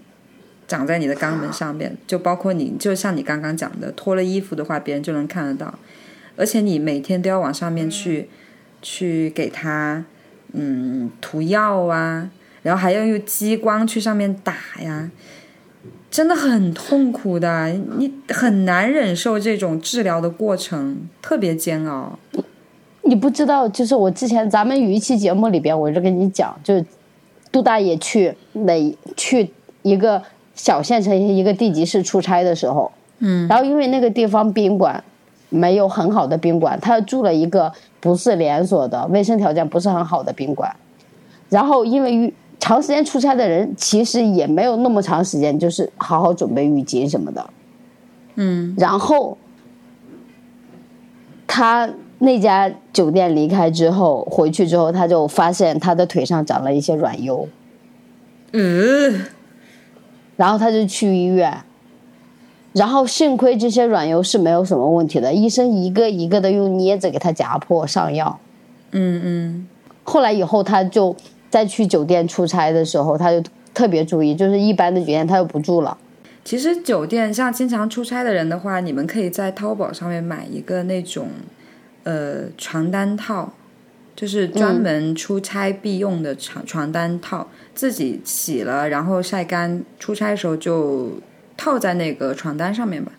[0.69, 5.79] 长在你的肛门上面，就包括你，就像你刚刚讲的，脱了衣服的话，别人就能看得到，
[6.37, 8.29] 而且你每天都要往上面去
[8.83, 10.05] 去给它
[10.55, 12.31] 嗯涂药啊，
[12.63, 15.11] 然后还要用激光去上面打呀，
[16.11, 22.19] 真的很痛苦的，你很难忍受这种治疗的过程，特别煎熬。
[23.03, 26.87] 你不知道，就是我之前咱们有一期节目里边，我就跟你讲，就是
[27.53, 29.51] 杜大爷去哪去
[29.83, 30.23] 一个
[30.55, 35.05] 小县城一个地级市出差的时候，嗯，然后因为那个地方宾馆
[35.55, 40.75] 没有很好的宾馆，他住了一个不是连锁的、卫生条件不是很好的宾馆，
[41.49, 47.51] 然后因为浴长时间出差的人其实也没有那么长时间，就是好好准备浴巾什么的，
[48.35, 48.75] 嗯。
[48.79, 49.39] 然后
[51.47, 51.89] 他
[52.19, 57.47] 那家酒店离开之后，回去之后，他就发现他的腿上长了一些软疣，
[58.53, 59.25] 嗯，
[60.37, 61.57] 然后他就去医院，
[62.75, 68.39] 然后幸亏这些软疣是没有什么问题的，医生一个一个的用镊子给他夹破上药。
[68.91, 69.69] 嗯嗯，
[70.03, 71.15] 后来以后，他就
[71.49, 75.97] 再去酒店出差的时候，他就特别注意，就是一般的酒店他就不住了。
[76.45, 81.29] 其实酒店像经常出差的人的话，你们可以在淘宝上面买一个那种
[82.03, 83.53] 呃床单套，
[84.15, 91.09] 就是专门出差必用的床床单套，自己洗了然后晒干，出差的时候就
[91.57, 93.13] 套在那个床单上面吧，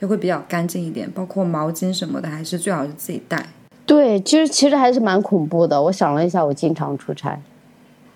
[0.00, 1.10] 就会比较干净一点。
[1.10, 3.46] 包括毛巾什么的，还是最好是自己带。
[3.84, 5.80] 对，其实其实还是蛮恐怖的。
[5.82, 7.40] 我想了一下，我经常出差。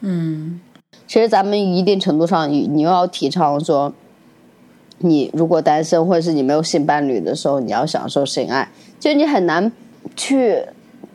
[0.00, 0.60] 嗯
[1.06, 3.92] 其实咱们一定程度上，你你又要提倡说，
[4.98, 8.68] 你如果单身或者是你没有性伴侣的时候，你要享受性爱，
[8.98, 9.70] 就你很难
[10.16, 10.64] 去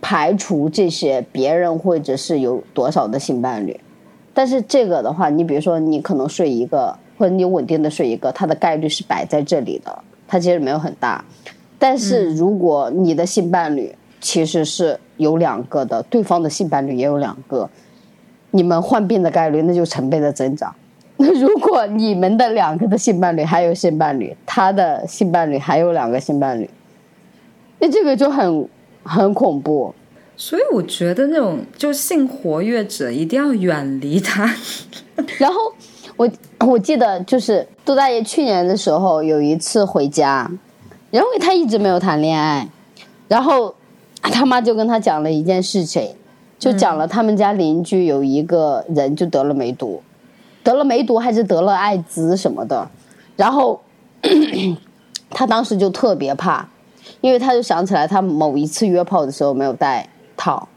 [0.01, 3.79] 排除这些别人或者是有多少的性伴侣。
[4.33, 11.23] 但是这个的话，你比如说你可能睡一个，或者你稳定的睡一个，它的概率是摆在这里的，它其实没有很大。
[11.77, 17.69] 但是如果你的性伴侣其实是有两个的，对方的性伴侣也有两个，
[18.51, 20.73] 你们患病的概率那就成倍的增长。
[21.17, 26.69] 那 如果你们的两个的性伴侣还有性伴侣，他的性伴侣还有两个性伴侣，
[27.79, 28.67] 那这个就很
[29.03, 29.93] 很恐怖。
[30.37, 34.53] 所以我觉得那种就性活跃者一定要远离他。
[35.39, 35.73] 然后
[36.17, 40.49] 我我记得就是杜大爷去年的时候有一次回家，
[41.11, 42.67] 因为他一直没有谈恋爱，
[43.27, 43.73] 然后
[44.21, 46.15] 他妈就跟他讲了一件事情，
[46.57, 50.01] 就讲了他们家邻居有一个人就得了梅毒，
[50.63, 52.89] 得了梅毒还是得了艾滋什么的，
[53.35, 53.81] 然后
[55.29, 56.67] 他当时就特别怕，
[57.19, 60.67] 因为他就想起来他某一次约炮的时候没有带套，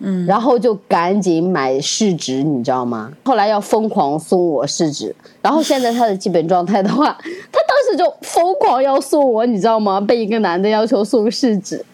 [0.00, 3.12] 嗯，然后就赶紧买试纸，你知道吗？
[3.24, 7.06] 后来要疯狂送我试纸，然后现在他的基本状态的话，
[7.52, 10.00] 他当时就疯狂要送我，你知道吗？
[10.00, 11.84] 被一个男的要求送试纸。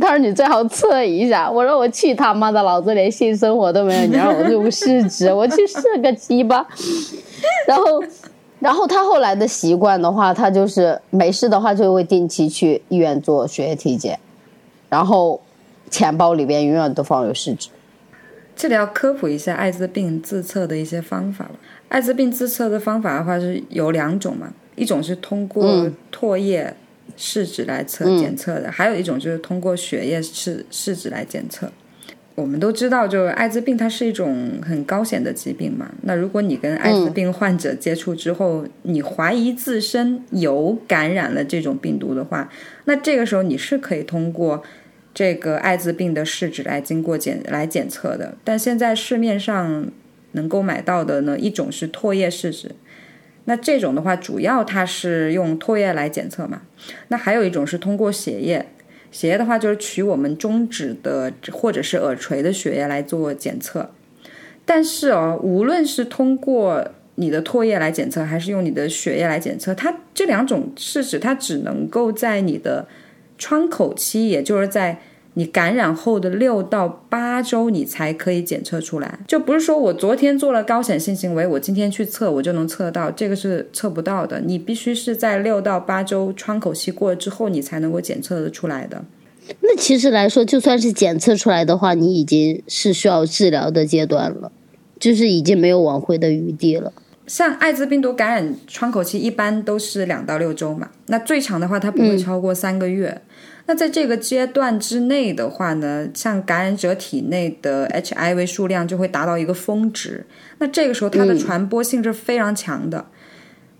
[0.00, 6.66] 他说：“你最好测一下。”我说：“我去他妈的，老子连性生活都没有，你让我用试纸， 我去试个鸡巴。
[7.68, 7.84] ”然后，
[8.60, 14.18] 然后他后来的习惯的话，他就是没事的话就会定期去医院做血液体检，
[14.88, 15.38] 然后
[15.90, 17.68] 钱包里边永远都放有试纸。
[18.56, 21.52] 这里要科普一下艾滋病自测的一些方法了。
[21.88, 26.74] 艾滋病自测的方法的话是有两种嘛，一种是通过嗯唾液
[27.16, 31.70] 试纸来测、嗯检测的，还有一种就是通过血液试试纸来检测。
[32.36, 35.90] 我们都知道，就艾滋病它是一种很高险的疾病嘛。
[36.02, 42.48] 那如果你跟艾滋病患者接触之后，你怀疑自身有感染了这种病毒的话，
[42.84, 44.62] 那这个时候你是可以通过
[45.12, 48.36] 这个艾滋病的试纸来经过检来检测的。
[48.44, 49.90] 但现在市面上
[50.32, 52.70] 能够买到的呢，一种是唾液试纸，
[53.46, 56.62] 那这种的话，主要它是用唾液来检测嘛。
[57.08, 58.66] 那还有一种是通过血液，
[59.10, 63.90] 血液的话就是取我们中指的或者是耳垂的血液来做检测。
[64.64, 72.86] 但是哦，无论是通过你的唾液来检测，还是用你的血液来检测，它这两种试纸它只能够在你的
[73.40, 75.00] 窗口期，也就是在
[75.34, 79.20] 你感染后的六到八周，你才可以检测出来。
[79.26, 84.40] 就不是说我昨天做了高显性行为，我今天去测我就能测到，这个是测不到的。
[84.40, 89.02] 你必须是在六到八周窗口期过了之后，你才能够检测得出来的。
[89.60, 94.52] 那其实来说，就算是检测出来的话，你已经是需要治疗的阶段了，
[94.98, 96.92] 就是已经没有挽回的余地了。
[97.26, 103.22] 像艾滋病毒感染窗口期一般都是两到六周嘛，那最长的话它不会超过三个月。
[103.70, 110.26] 那在这个阶段之内的话呢，像感染者体内的 HIV 数量就会达到一个峰值，
[110.58, 113.06] 那这个时候它的传播性是非常强的。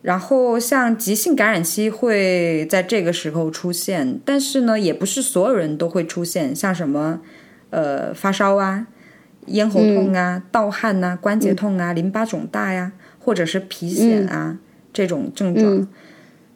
[0.02, 7.20] 然后像急性感染期会在这个时候出现，但是呢，也不是所有人都会出现，像什么
[7.70, 8.86] 呃发烧啊、
[9.46, 14.56] 咽喉痛啊、盗汗呐、关节痛啊、淋巴肿大呀，或者是皮癣啊、
[14.92, 15.88] 这种症状。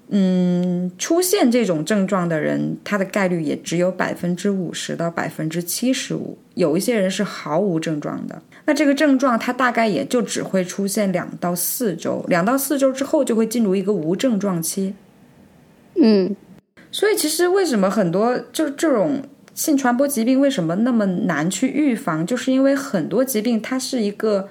[0.08, 6.36] 嗯，出现这种症状的人，他的概率也只有百分之五十到百分之七十五。
[6.54, 14.94] 有一些人是毫无症状的，那这个症状它大概也就只会出现两到四周，两到四周之后就会进入一个无症状期。
[16.00, 16.36] 嗯，
[16.92, 19.22] 所以其实为什么很多就这种
[19.54, 24.48] 性传播疾病为什么那么难去预防，就是因为很多疾病它是一个，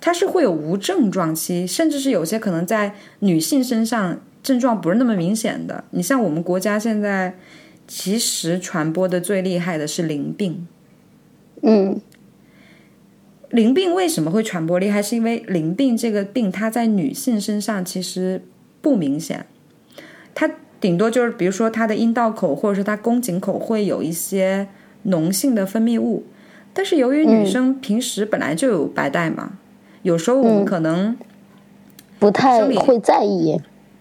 [0.00, 5.84] 它是会有无症状期，甚至是有些可能在女性身上症状不是那么明显的。
[5.90, 7.34] 你像我们国家现在
[7.86, 10.66] 其实传播的最厉害的是淋病。
[11.62, 12.00] 嗯
[13.50, 15.02] 淋病为什么会传播厉害？
[15.02, 18.42] 是因为淋病这个病，它在女性身上其实
[18.80, 19.44] 不明显，
[20.34, 20.48] 它
[20.80, 24.68] 顶多就是比如说它的阴道口或者是它宫颈口会有一些
[25.04, 26.22] 脓性的分泌物，
[26.72, 29.54] 但是由于女生平时本来就有白带嘛，
[30.02, 31.18] 有时候我们可能、
[32.20, 33.60] 不太会在意。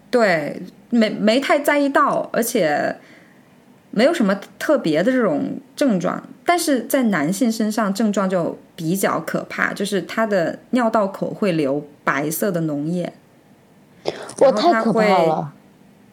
[0.09, 2.95] 对，没没太在意到，而且
[3.91, 6.21] 没有什么特别的这种症状。
[6.45, 13.13] 但是在男性身上症状就比较可怕，就是他的尿道口会流白色的脓液，
[14.39, 15.53] 哇，然后太可怕他会了！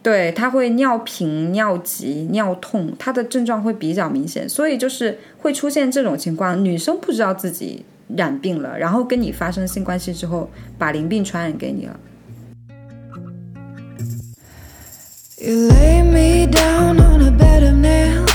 [0.03, 7.85] 对，他会尿频、尿急、尿痛，他的症状会比较明显，所以就是会出现这种情况，女生不知道自己
[8.15, 11.99] 染病了，然后跟你发生性关系之后，把淋病传染给你了。
[15.39, 18.31] You lay me down on a bed of nails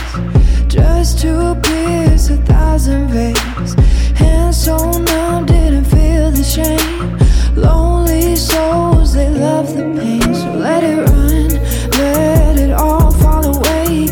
[0.67, 3.73] just to pierce a thousand veins.
[4.15, 7.17] Hands so numb, didn't feel the shame.
[7.55, 10.21] Lonely souls, they love the pain.
[10.35, 11.49] So let it run,
[11.97, 14.05] let it all fall away.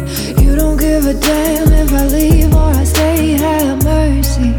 [0.43, 3.33] You don't give a damn if I leave or I stay.
[3.33, 4.51] Have mercy,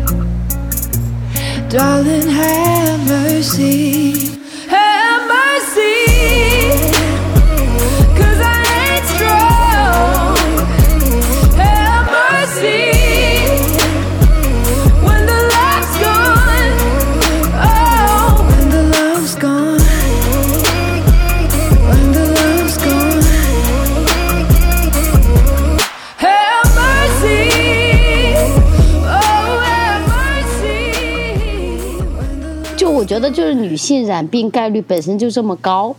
[1.69, 4.30] darling, have mercy.
[33.21, 35.95] 觉得，就是女性染病概率本身就这么高，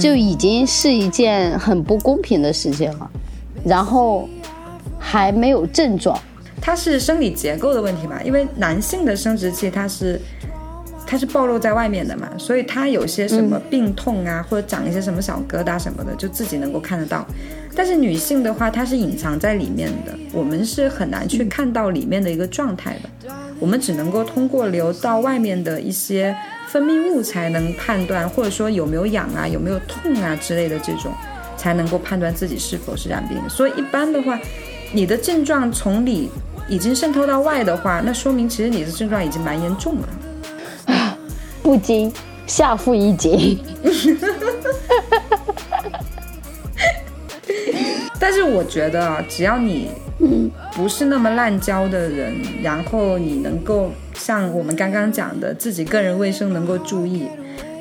[0.00, 3.10] 就已经是一件很不公平的事情了。
[3.64, 4.28] 然后
[4.98, 6.18] 还没有症状，
[6.60, 10.20] 它是生理结构的问题嘛，因为男性的生殖器它是
[11.06, 17.24] 它是暴露在外面的嘛，所以它有些什么病痛啊，或者长一些什么小疙瘩什么的，就自己能够看得到。
[17.74, 26.36] 但是女性的话，它是隐藏在里面的，我们是很难去看到里面的一个状态的，我们只能够通过流到外面的一些
[26.68, 31.12] 分泌物才能判断，或者说有没有痒啊、有没有痛啊之类的这种，
[31.56, 33.38] 才能够判断自己是否是染病。
[33.48, 34.38] 所以一般的话，
[34.92, 36.28] 你的症状从里
[36.68, 40.08] 已经渗透到外的话，那说明其实你的症状已经蛮严重了。
[41.62, 42.12] 不禁
[42.46, 43.58] 下腹一紧。
[48.22, 49.88] 但是我觉得啊，只要你
[50.76, 57.26] 不是那么滥交的人，然后你能够像我们刚刚讲的，自己个人卫生能够注意，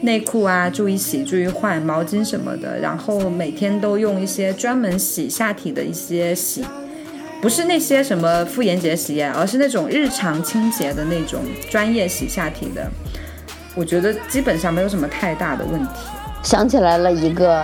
[0.01, 6.65] 内裤啊注意洗、注意换，毛巾什么的，然后每天都用一些专门洗下体的一些洗，
[7.39, 11.39] 不是那些什么妇炎洁洗液，而是那种日常清洁的那种
[11.69, 12.89] 专业洗下体的，
[13.75, 15.89] 我觉得基本上没有什么太大的问题。
[16.41, 17.63] 想起来了一个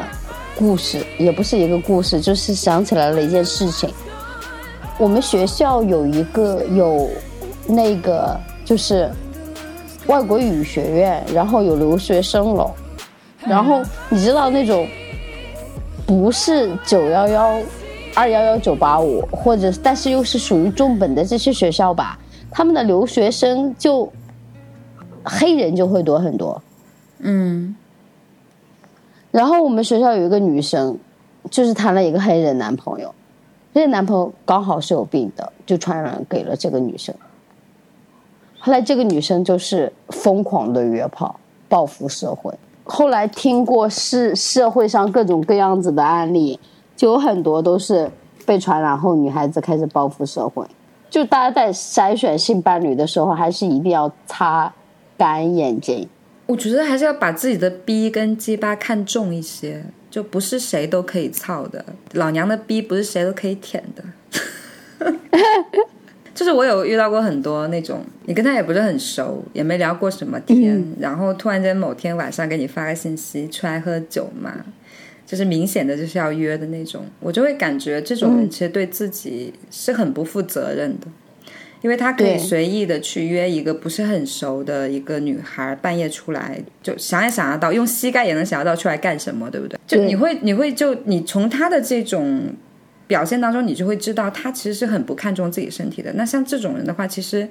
[0.57, 3.89] 故事，也不是一个故事，就是想起来了一件事情。
[4.97, 7.07] 我们学校有一个有
[7.67, 8.35] 那个
[8.65, 9.09] 就是
[10.07, 12.71] 外国语学院，然后有留学生楼，
[13.45, 14.87] 然后你知道那种
[16.05, 17.59] 不是九幺幺、
[18.15, 22.17] 二幺幺九八五，或者但是又是属于重本的这些学校吧，
[22.49, 24.11] 他们的留学生就
[25.23, 26.59] 黑人就会多很多。
[27.19, 27.75] 嗯
[29.31, 30.97] 然后我们学校有一个女生，
[31.51, 33.13] 就是谈了一个黑人男朋友，
[33.73, 37.13] 这个男朋友刚好是有病的，就传染给了这个女生。
[38.59, 42.53] 后来这个女生就是疯狂的约炮，报复社会。
[42.83, 46.59] 后来听过是社会上各种各样子的案例，
[46.95, 48.09] 就有很多都是
[48.45, 50.65] 被传染后，女孩子开始报复社会。
[51.09, 54.73] 就大家在筛选性伴侣的时候，还是一定要擦
[55.17, 56.07] 干眼睛。
[56.47, 61.85] 我觉得还是要把自己的逼跟鸡巴看重一些，就不是谁都可以操的。
[62.13, 64.03] 老娘的逼不是谁都可以舔的。
[66.33, 74.53] 就是我有遇到过很多那种，你跟他也不是很熟，也没聊过什么天，然后突然间某天晚上给你发个信息，出来喝酒嘛，
[75.25, 81.07] 就是明显的就是要约的那种，我就会感觉这种人其实对自己是很不负责任的。
[81.81, 89.79] 因为他可以随意的去约一个不是很熟的一个女孩，半夜出来，就想也想得到，用膝盖也能想得到出来干什么，对不对？
[89.85, 92.43] 就你会，你会就你从他的这种
[93.05, 96.11] 表现当中，你就会知道他其实是很不看重自己身体的。
[96.13, 97.47] 那像这种人的话，其实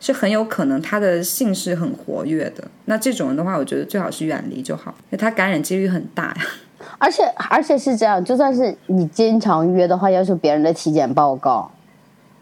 [0.00, 2.64] 是很有可能他的性是很活跃的。
[2.86, 6.36] 那这种人的话，我觉得最好是远离就好，因为他感染几率很大呀。
[6.98, 11.70] 而且而且是这样，就算是你经常约的话，要求别人的体检报告，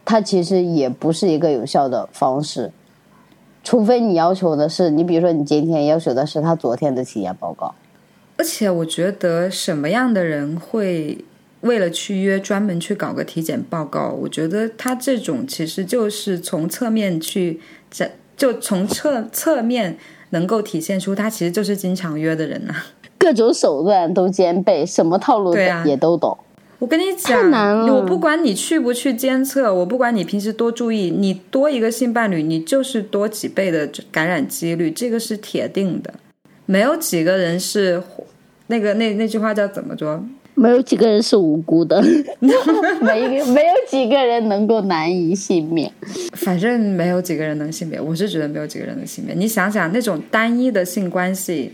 [0.05, 2.70] 它其实也不是一个有效的方式。
[3.62, 7.74] 除非你要求的是，你比如说你今天要求的是他昨天的体检报告，
[8.36, 11.24] 而且我觉得什么样的人会
[11.62, 14.11] 为了去约专门去搞个体检报告？
[14.11, 17.59] 我觉得他这种其实就是从侧面去
[17.90, 19.96] 这就从侧侧面
[20.30, 22.74] 能够体现出他其实就是经常约的人呐、
[23.16, 26.36] 各种手段都兼备，什么套路也都懂。
[26.79, 36.12] 我跟你太讲，难了我不管你去不去监测，我不管你平时多注意，你多一个性伴侣，你就是多几倍的感染几率，这个是铁定的。
[36.66, 38.03] 没有几个人是
[38.66, 40.22] 那个那那句话叫怎么说？
[40.57, 42.01] 没有几个人是无辜的，
[42.39, 45.91] 没没有几个人能够难以幸免。
[46.35, 49.39] 反正没有几个人能幸免，我是觉得没有几个人能幸免。
[49.39, 51.72] 你想想，那种单一的性关系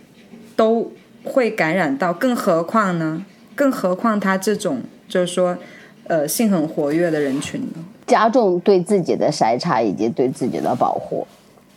[0.57, 0.91] 都
[1.23, 3.25] 会感染到，更何况呢？
[3.61, 5.55] 更何况他这种就是说，
[6.07, 7.85] 呃，性很活跃的人群呢？
[8.07, 11.27] 加重对自己的筛查以及对自己的保护。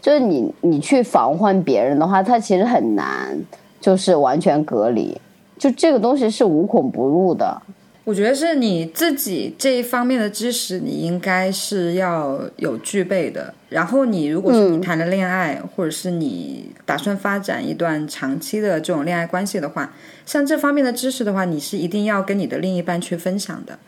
[0.02, 3.38] 就是你你去防患别人的话，他其实很难，
[3.82, 5.20] 就是完全隔离。
[5.58, 7.62] 就这个东西是无孔不入的。
[8.06, 13.54] 我觉得是你自己这一方面的知识，你应该是要有具备的。
[13.70, 19.93] 然后你如果是你谈了恋爱，或者是你打算发展一段长期的这种恋爱关系的话，
[20.26, 23.80] 像这方面的知识的话，你是一定要跟你的另一半去分享的。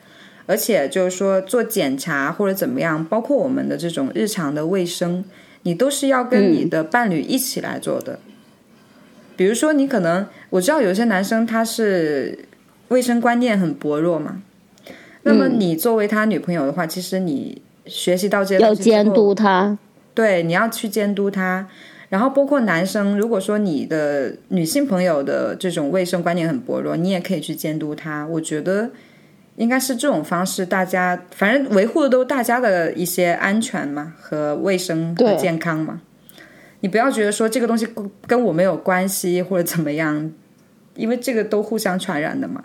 [0.47, 5.25] 而且就是说做检查或者怎么样，包括我们的这种日常的卫生，
[5.63, 8.19] 你都是要跟你的伴侣一起来做的。
[9.35, 12.45] 比如说，你可能我知道有些男生他是
[12.89, 14.41] 卫生观念很薄弱嘛，
[15.23, 19.77] 那么你作为他女朋友的话，其实你学习到这些要东西监督他，
[20.13, 21.67] 对，你要去监督他。
[22.07, 28.25] 然后包括男生，如果说你的女性朋友的这种卫生观念很薄弱，你也可以去监督他。
[28.27, 28.91] 我觉得
[29.55, 35.99] 应该是这种方式，大家反正维护的都是大家的一些安全嘛和卫生和健康嘛。
[36.81, 40.31] 你不要觉得说这个东西跟跟我没有关系或者怎么样，
[40.95, 42.63] 因为这个都互相传染的嘛。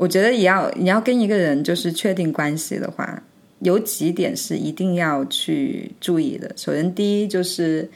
[0.00, 3.22] 我觉得也要你要跟一个人就是确定关系的话，
[3.58, 6.50] 有几点是一定要去注意的。
[6.56, 7.86] 首先，第一就是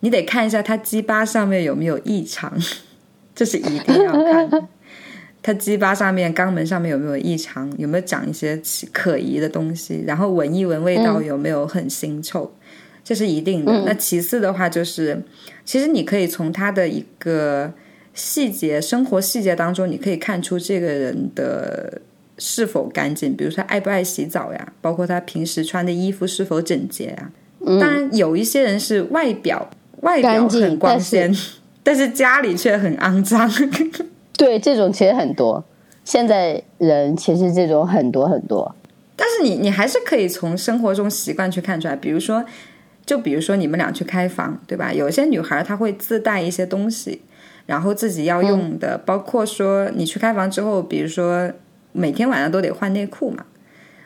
[0.00, 2.52] 你得看一下他鸡巴上面有没有异常，
[3.34, 4.62] 这是一定要看的。
[5.42, 12.52] 他鸡巴上面、肛门上面有没有异常，有没有长一些奇可疑的东西，然后闻一闻味道有没有很腥臭，
[13.02, 13.72] 这是一定的。
[13.86, 15.18] 那其次的话就是，
[15.64, 17.72] 其实你可以从他的一个
[18.16, 22.00] 细节、生活细节当中，你可以看出这个人的
[22.38, 27.30] 是否干净，比如说他爱不爱洗澡呀，包括他平时穿的衣服是否整洁呀。
[27.64, 29.68] 当然，有一些人是外表
[30.00, 31.34] 外表很光鲜，
[31.82, 33.50] 但是家里却很肮脏。
[34.36, 35.64] 对这种其实很多。
[36.04, 38.74] 现在人其实这种很多很多。
[39.16, 42.44] 但是你你还是可以从生活中习惯去看出来，比如说，
[43.04, 44.92] 就比如说你们俩去开房，对吧？
[44.92, 47.22] 有些女孩她会自带一些东西，
[47.66, 51.50] 然后自己要用的，包括说你去开房之后，比如说
[51.92, 53.44] 每天晚上都得换内裤嘛，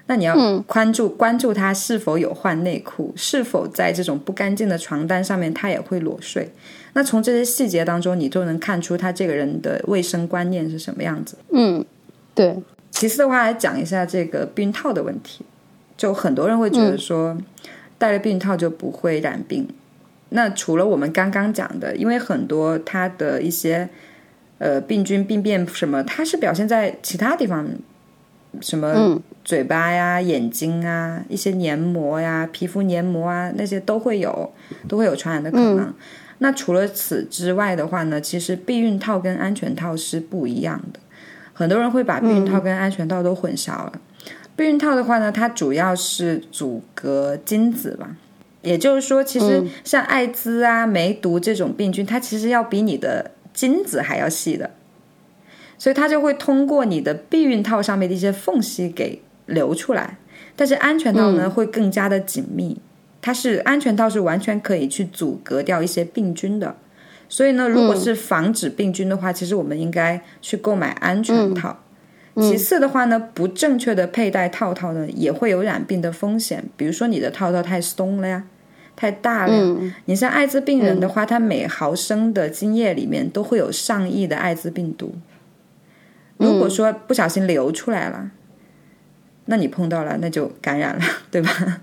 [0.06, 6.50] 那你要关注、关注他是否有换内裤，是否在这种不干净的床单上面他也会裸睡。
[6.94, 11.36] 那从这些细节当中，你就能看出他这个人的卫生观念是什么样子。
[11.52, 11.84] 嗯，
[12.34, 12.56] 对，
[12.90, 15.44] 其次的话，来讲一下这个避孕套的问题。
[15.96, 17.36] 就很多人会觉得说，
[17.98, 19.68] 戴了避孕套就不会染病。
[20.31, 23.89] 那除了我们刚刚讲的，因为很多它的一些
[24.59, 27.68] 呃病菌、病变什么，它是表现在其他地方，
[28.61, 34.53] 什么嘴巴呀、眼睛啊、一些黏膜呀、皮肤黏膜啊，那些都会有，
[34.89, 35.93] 都会有传染的可能。
[36.39, 40.99] 那除了此之外的话呢，其实避孕套跟安全套是不一样的。
[41.53, 43.93] 很多人会把避孕套跟安全套都混淆了。
[44.57, 48.16] 避孕套的话呢，它主要是阻隔精子吧，
[48.62, 54.70] 也就是说，其实像艾滋啊、梅毒这种病菌，它其实要比你的精子还要细的，
[55.78, 60.18] 所以它就会通过你的避孕套上面的一些缝隙给流出来。
[60.56, 62.78] 但是安全套呢，会更加的紧密，
[63.22, 66.76] 它是安全套是完全可以去阻隔掉一些病菌的。
[67.28, 71.78] 所以呢，如果是防止病菌的话，其实我们应该去购买安全套。
[72.41, 76.64] 其次的话呢，不正确的佩戴套套呢，也会有染病的风险。
[76.76, 78.45] 比如说你的套套太松了呀，
[78.97, 79.93] 太大了嗯。
[80.07, 85.14] 你像艾滋病人的话，他每毫升的精液里面都会有上亿的艾滋病毒。
[86.36, 88.30] 如果说不小心流出来了，
[89.47, 91.80] 那你碰到了，那就感染了， 对吧？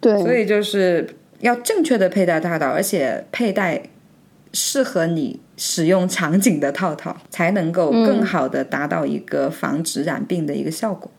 [0.00, 1.08] 对，所以就是
[1.40, 3.82] 要正确的佩戴套套，而且佩戴
[4.52, 11.10] 适合你使用场景的套套，才能够更好的达到一个防止染病的一个效果。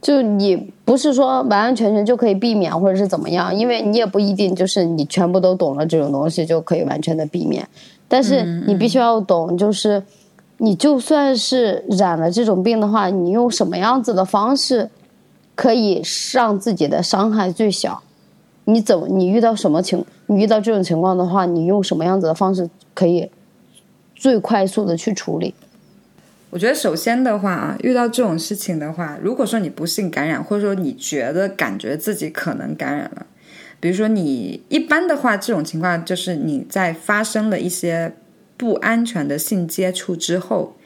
[0.00, 7.64] 就你不是说完完全全就可以避免或者是怎么样，因为你也不一定就是你全部都懂了这种东西就可以完全的避免，
[8.08, 10.02] 但是你必须要懂，就是
[10.58, 14.90] 你就算是染了这种病的话，你用什么样子的方式
[15.54, 16.02] 可以
[16.32, 18.02] 让自己的伤害最小？
[18.64, 23.30] 你怎么你遇到什么情你遇到这种情况的话，你用什么样子的方式可以
[24.22, 25.52] 最快速的去处理？
[26.50, 33.26] 我觉得首先的话啊，遇到这种事情的话，如果说你不幸感染，或者说你觉得感觉自己可能感染了，
[33.80, 38.12] 比如说你一般的话，这种情况就是你在发生了一些
[38.56, 40.76] 不安全的性接触之后，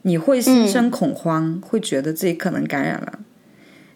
[0.00, 3.18] 你会心生恐慌，会觉得自己可能感染了，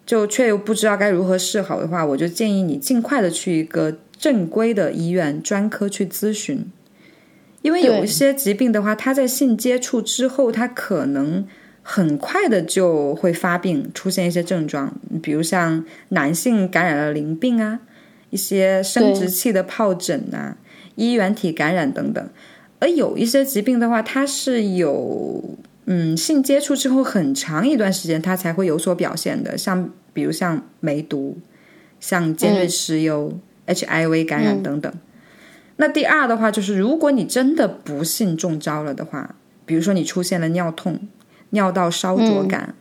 [0.05, 6.71] 就却又不知道该如何是好的话，我就建议你尽快的去一个正规的医院专科去咨询。
[7.63, 11.47] 因为有一些疾病的话，它在性接触之后，它可能
[11.83, 17.81] 很快的就会发病，出现一些症状，比如像男性感染了淋病啊，
[18.31, 20.57] 一些生殖器的疱疹啊，
[20.97, 22.29] 衣原体感染等等。
[22.81, 25.57] 而有一些疾病的话，它是有
[25.87, 31.39] 嗯性接触之后很长一段时间，它才会有所表现的，像比如像梅毒、
[32.01, 33.33] 像尖锐湿疣、
[33.69, 34.93] HIV 感染等等。
[35.83, 39.35] 那第二的话，就是如果你真的不幸中招了的话，
[39.67, 41.09] 比如说你出现了尿痛、
[41.51, 42.77] 尿道烧灼感、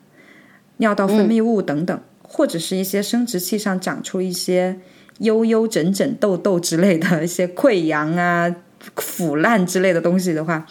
[0.77, 4.79] 尿道分泌物等等，或者是一些生殖器上长出一些
[5.17, 8.55] 幽幽疹疹、痘痘之类的一些溃疡啊、
[8.97, 10.67] 腐烂之类的东西的话，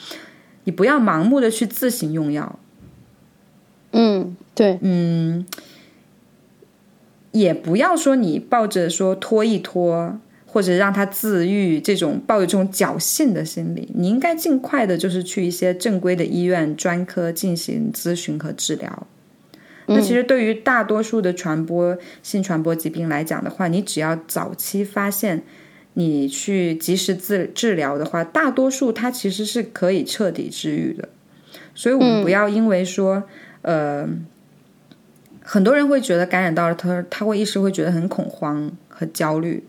[0.63, 2.61] 你不要盲目的去自行用药。
[3.91, 5.45] 嗯，对，嗯，
[7.33, 10.21] 也不要说你抱着说拖一拖。
[10.53, 19.07] 或者让他自愈，这种抱有这种侥幸的心理，你应该尽快的，就是去一些正规的医院专科进行咨询和治疗。
[19.87, 25.41] 那其实对于大多数的传播性传播疾病来讲的话，你只要早期发现，
[25.95, 31.09] 你去及时治治疗的话，大多数它其实是可以彻底治愈的。
[31.77, 33.23] 所以我们不要因为说，
[33.63, 34.09] 呃，
[35.43, 39.63] 很多人会觉得感染到了他，他会一时会觉得很恐慌和焦虑。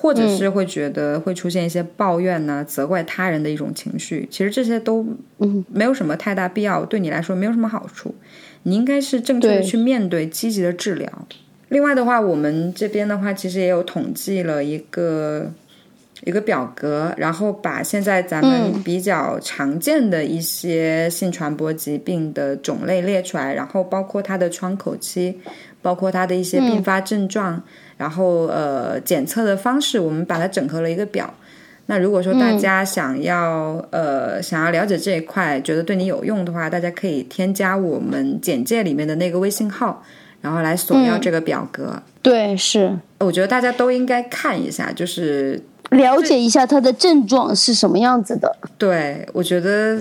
[0.00, 5.04] 或者是会觉得会出现一些抱怨呢、责怪他人的一种情绪，其实这些都
[5.72, 8.14] 没有什么太大必要，对你来说没有什么好处。
[8.62, 11.26] 你应该是正确的去面对，积极的治疗。
[11.70, 15.52] 另外的话，我们这边的话，其实也有统计了一个
[16.22, 25.40] 一个表格，然后把现在咱们比较常见的一些性传播疾病的种类列出来，然后包括它的窗口期，
[25.82, 27.64] 包括它的一些并发症状。
[27.98, 31.34] 然后呃，检测的方式我们把它整合了一个表。
[31.90, 40.02] 那如果说大家想要呃想要了解这一块，觉得对你有用的话，大家可以添加我们简介里面的那个微信号，
[40.42, 42.02] 然后来索要这个表格。
[42.22, 42.98] 对，是。
[43.20, 48.54] 我觉得大家都应该看一下，就是了解一下它的症状是什么样子的。
[48.76, 49.98] 对，我觉得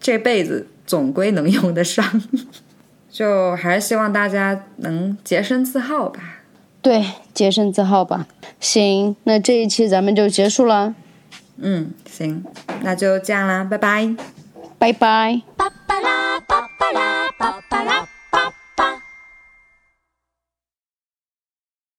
[0.00, 2.04] 这辈子总归能用得上，
[3.08, 6.33] 就还是希望大家能洁身自好吧。
[6.84, 8.26] 对洁身自好吧。
[8.60, 10.94] 行那这一期咱们就结束了。
[11.56, 12.44] 嗯行
[12.82, 14.14] 那就这样啦拜拜。
[14.78, 15.40] 拜拜。
[15.56, 17.23] 拜啦拜拜啦